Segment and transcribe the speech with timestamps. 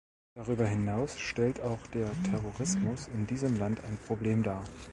[0.33, 4.63] Darüber hinaus stellt auch der Terrorismus in diesem Land ein Problem dar.